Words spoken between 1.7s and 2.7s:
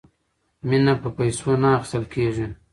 اخیستل کیږي.